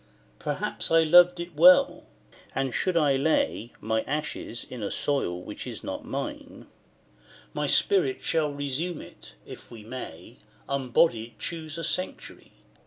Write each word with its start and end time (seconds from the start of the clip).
Perhaps 0.39 0.89
I 0.89 1.03
loved 1.03 1.39
it 1.39 1.55
well: 1.55 2.05
and 2.55 2.73
should 2.73 2.97
I 2.97 3.17
lay 3.17 3.71
My 3.79 4.01
ashes 4.07 4.63
in 4.63 4.81
a 4.81 4.89
soil 4.89 5.39
which 5.39 5.67
is 5.67 5.83
not 5.83 6.03
mine, 6.03 6.65
My 7.53 7.67
spirit 7.67 8.23
shall 8.23 8.51
resume 8.51 8.99
it 9.03 9.35
if 9.45 9.69
we 9.69 9.83
may 9.83 10.37
Unbodied 10.67 11.37
choose 11.37 11.77
a 11.77 11.83
sanctuary. 11.83 12.51